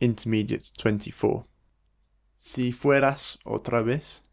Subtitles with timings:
[0.00, 1.44] Intermediate 24.
[2.36, 4.26] Si fueras otra vez,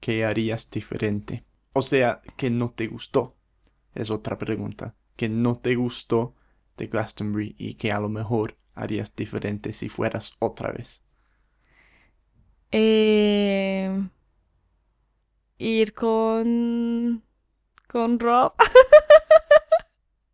[0.00, 1.44] ¿qué harías diferente?
[1.72, 3.36] O sea, ¿qué no te gustó?
[3.94, 4.96] Es otra pregunta.
[5.16, 6.34] ¿Qué no te gustó
[6.76, 11.04] de Glastonbury y que a lo mejor harías diferente si fueras otra vez?
[12.72, 14.08] Eh,
[15.58, 17.22] ir con
[17.86, 18.54] con Rob.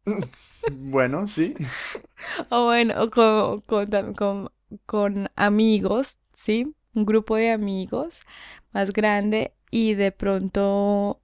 [0.73, 1.55] bueno, sí.
[2.51, 4.51] o bueno, con, con, con,
[5.35, 6.75] amigos, ¿sí?
[6.95, 8.21] Un grupo de amigos
[8.73, 11.21] más grande y de pronto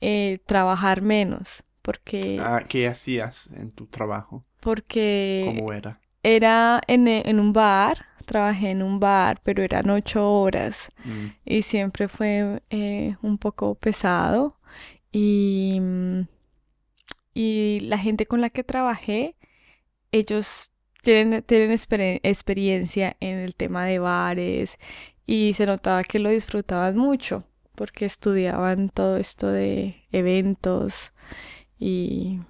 [0.00, 1.64] eh, trabajar menos.
[1.82, 2.38] Porque.
[2.40, 4.44] Ah, ¿Qué hacías en tu trabajo?
[4.60, 5.44] Porque.
[5.46, 6.00] ¿Cómo era?
[6.22, 11.26] Era en, en un bar, trabajé en un bar, pero eran ocho horas mm.
[11.44, 14.58] y siempre fue eh, un poco pesado
[15.12, 15.80] y,
[17.32, 19.36] y la gente con la que trabajé,
[20.12, 20.72] ellos
[21.06, 24.76] tienen, tienen experiencia en el tema de bares
[25.24, 27.44] y se notaba que lo disfrutaban mucho
[27.76, 31.12] porque estudiaban todo esto de eventos
[31.78, 32.40] y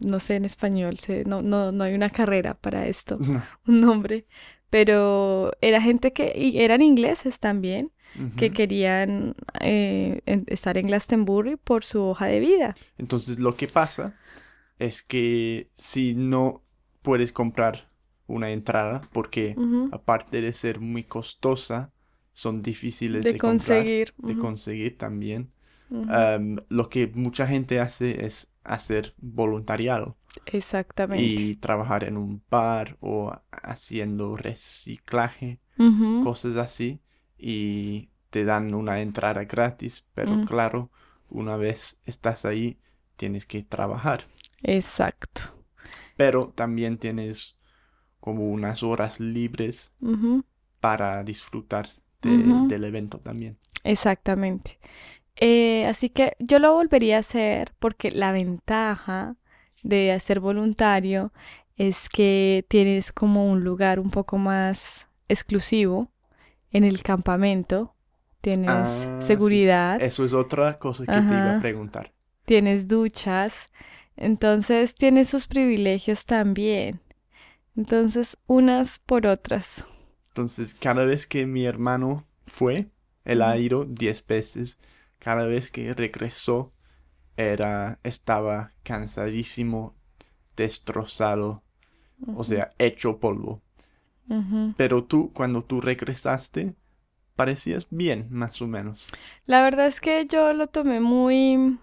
[0.00, 0.94] no sé en español,
[1.24, 3.16] no, no, no hay una carrera para esto,
[3.66, 4.26] un nombre,
[4.68, 7.92] pero era gente que y eran ingleses también
[8.36, 12.74] que querían eh, estar en Glastonbury por su hoja de vida.
[12.96, 14.18] Entonces lo que pasa
[14.78, 16.65] es que si no
[17.06, 17.88] puedes comprar
[18.26, 19.54] una entrada, porque
[19.92, 21.92] aparte de ser muy costosa,
[22.32, 24.12] son difíciles de, conseguir.
[24.18, 25.52] de conseguir también.
[26.68, 30.16] lo que mucha gente hace es hacer voluntariado.
[30.46, 31.22] Exactamente.
[31.22, 35.60] Y trabajar en un bar o haciendo reciclaje,
[36.24, 37.00] cosas así
[37.38, 40.44] y te dan una entrada gratis, pero mm.
[40.46, 40.90] claro,
[41.30, 42.80] una vez estás ahí,
[43.14, 44.24] tienes que trabajar.
[44.64, 45.55] Exacto.
[46.16, 47.58] Pero también tienes
[48.20, 49.92] como unas horas libres
[50.80, 51.88] para disfrutar
[52.20, 53.58] del evento también.
[53.84, 54.78] Exactamente.
[55.36, 59.36] Eh, así que yo lo volvería a hacer porque la ventaja
[59.82, 61.32] de hacer voluntario
[61.76, 66.10] es que tienes como un lugar un poco más exclusivo
[66.70, 67.94] en el campamento,
[68.40, 70.00] tienes ah, seguridad.
[70.00, 72.12] Eso es otra cosa que te iba a preguntar.
[72.44, 73.68] Tienes duchas,
[74.16, 77.00] entonces tienes sus privilegios también.
[77.76, 79.84] Entonces, unas por otras.
[80.28, 82.90] Entonces, cada vez que mi hermano fue,
[83.24, 84.78] él ha ido diez veces.
[85.18, 86.72] Cada vez que regresó,
[87.36, 89.94] era, estaba cansadísimo,
[90.56, 91.62] destrozado,
[92.34, 93.62] o sea, hecho polvo.
[94.76, 96.74] Pero tú, cuando tú regresaste,
[97.36, 99.06] parecías bien, más o menos.
[99.44, 101.78] La verdad es que yo lo tomé muy,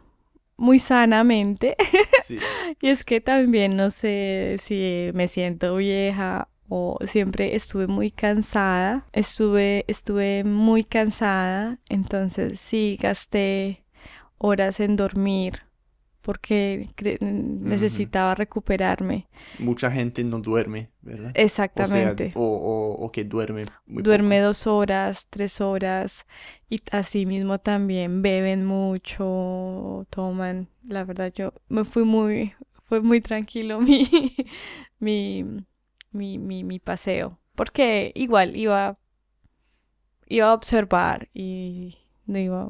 [0.57, 1.75] muy sanamente.
[2.81, 9.07] y es que también no sé si me siento vieja o siempre estuve muy cansada.
[9.13, 11.79] Estuve, estuve muy cansada.
[11.89, 13.85] Entonces sí gasté
[14.37, 15.62] horas en dormir
[16.23, 16.89] porque
[17.19, 19.27] necesitaba recuperarme.
[19.59, 21.33] Mucha gente no duerme, ¿verdad?
[21.35, 22.31] Exactamente.
[22.35, 23.65] O, que duerme.
[23.85, 26.25] duerme dos horas, tres horas
[26.69, 30.69] y así mismo también beben mucho, toman.
[30.87, 34.07] La verdad yo me fui muy, fue muy tranquilo mi,
[34.99, 35.43] mi,
[36.11, 37.37] mi, mi, mi paseo.
[37.53, 38.97] Porque igual iba,
[40.27, 42.69] iba a observar y no iba...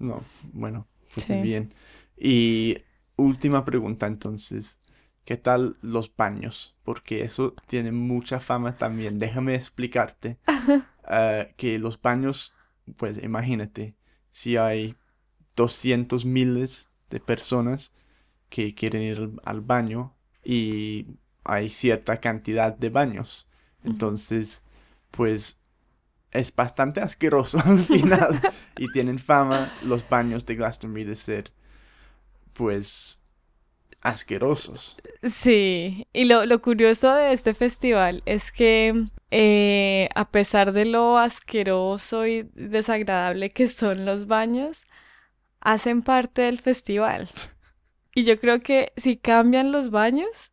[0.00, 0.20] No,
[0.52, 1.72] bueno, pues muy bien.
[2.16, 2.78] Y
[3.16, 4.80] última pregunta entonces,
[5.24, 6.76] ¿qué tal los baños?
[6.84, 9.18] Porque eso tiene mucha fama también.
[9.18, 10.38] Déjame explicarte
[11.10, 12.54] eh, que los baños,
[12.96, 13.96] pues imagínate,
[14.30, 14.96] si hay
[15.56, 17.94] 200 miles de personas
[18.48, 21.06] que quieren ir al, baño y
[21.44, 23.48] hay cierta cantidad de baños.
[23.84, 24.64] Entonces,
[25.10, 25.60] pues
[26.30, 28.40] es bastante asqueroso al final.
[28.76, 31.52] y tienen fama los baños de Glastonbury de ser
[32.52, 33.24] pues
[34.00, 34.96] asquerosos.
[35.22, 41.18] Sí, y lo, lo curioso de este festival es que eh, a pesar de lo
[41.18, 44.84] asqueroso y desagradable que son los baños,
[45.60, 47.28] hacen parte del festival.
[48.14, 50.52] Y yo creo que si cambian los baños,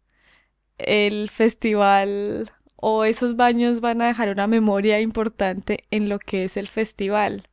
[0.77, 6.56] el festival o esos baños van a dejar una memoria importante en lo que es
[6.56, 7.50] el festival.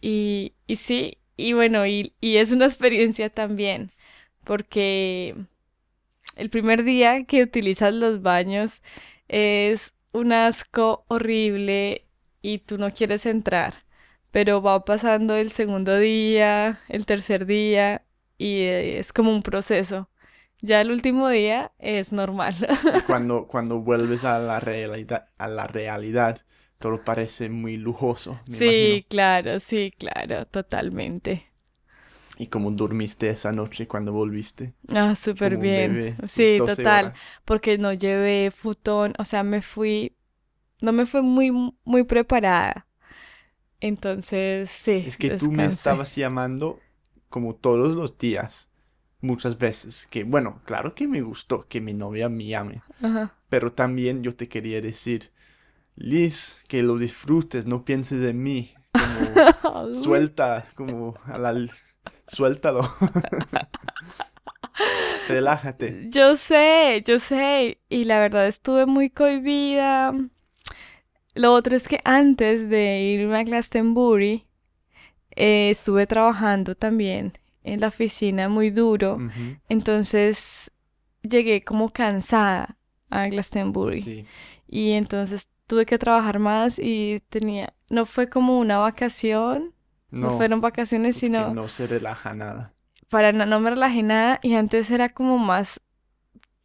[0.00, 3.92] Y, y sí, y bueno, y, es una experiencia también,
[4.44, 5.36] porque
[6.36, 8.82] el primer día que utilizas los baños
[9.28, 12.06] es un asco horrible
[12.42, 13.74] y tú no quieres entrar,
[14.32, 18.04] pero va pasando el segundo día, el tercer día
[18.36, 20.08] y es como un proceso
[20.60, 22.54] Ya el último día es normal.
[23.06, 26.42] cuando, cuando vuelves a la realidad, a la realidad,
[26.78, 28.40] todo parece muy lujoso.
[28.50, 31.46] sí, claro, sí, claro, totalmente.
[32.38, 34.72] ¿Y cómo dormiste esa noche cuando volviste?
[34.94, 36.00] Ah, súper bien.
[36.26, 37.12] sí, total.
[37.44, 40.16] Porque no llevé futón, o sea, me fui,
[40.80, 41.52] no me fue muy,
[41.84, 42.86] muy preparada.
[43.80, 45.06] Entonces, sí.
[45.06, 46.80] Es que tú me estabas llamando
[47.28, 48.70] como todos los días,
[49.20, 52.80] muchas veces, que bueno, claro que me gustó que mi novia me llame,
[53.48, 55.32] pero también yo te quería decir,
[55.98, 58.72] Liz, que lo disfrutes, no pienses en mí,
[59.62, 61.66] como suelta, como a la
[62.26, 62.82] Suéltalo.
[65.28, 66.06] Relájate.
[66.08, 67.80] Yo sé, yo sé.
[67.88, 70.14] Y la verdad estuve muy cohibida.
[71.34, 74.46] Lo otro es que antes de irme a Glastonbury,
[75.36, 79.18] eh, estuve trabajando también en la oficina muy duro.
[79.68, 80.70] Entonces
[81.22, 82.78] llegué como cansada
[83.10, 84.26] a Glastonbury.
[84.66, 89.74] Y entonces tuve que trabajar más y tenía, no fue como una vacación,
[90.10, 91.54] no, fueron vacaciones, sino...
[91.54, 92.72] No se relaja nada.
[93.10, 95.80] Para no, no me relajé nada y antes era como más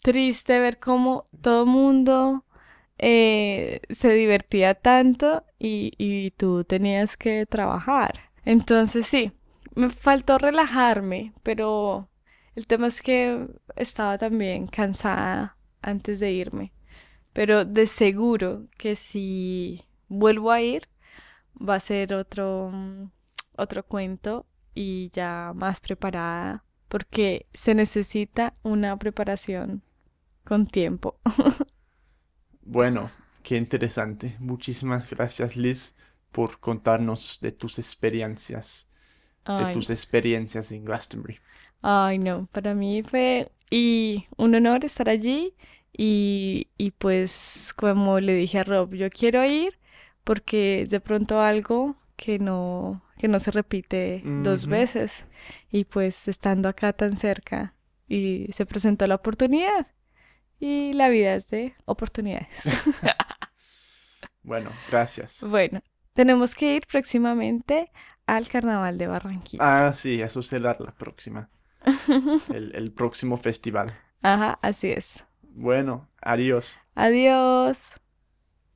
[0.01, 2.45] triste ver cómo todo mundo
[2.97, 8.31] eh, se divertía tanto y, y tú tenías que trabajar.
[8.45, 9.33] Entonces sí,
[9.75, 12.09] me faltó relajarme, pero
[12.55, 16.71] el tema es que estaba también cansada antes de irme.
[17.33, 20.87] Pero de seguro que si vuelvo a ir,
[21.57, 22.71] va a ser otro,
[23.55, 24.45] otro cuento
[24.75, 29.81] y ya más preparada porque se necesita una preparación
[30.43, 31.17] con tiempo.
[32.61, 33.09] bueno,
[33.41, 34.35] qué interesante.
[34.39, 35.95] Muchísimas gracias Liz
[36.31, 38.87] por contarnos de tus experiencias,
[39.45, 41.39] de tus experiencias en Glastonbury.
[41.81, 45.55] Ay, no, para mí fue y un honor estar allí
[45.95, 49.79] y, y pues como le dije a Rob, yo quiero ir
[50.23, 55.25] porque de pronto algo que no que no se repite dos veces.
[55.71, 57.73] Y pues estando acá tan cerca
[58.07, 59.87] y se presentó la oportunidad.
[60.59, 62.63] Y la vida es de oportunidades.
[64.43, 65.41] bueno, gracias.
[65.41, 65.81] Bueno,
[66.13, 67.91] tenemos que ir próximamente
[68.25, 69.87] al Carnaval de Barranquilla.
[69.87, 71.49] Ah, sí, eso será la próxima.
[72.53, 73.97] el, el próximo festival.
[74.21, 75.23] Ajá, así es.
[75.55, 76.79] Bueno, adiós.
[76.95, 77.91] Adiós.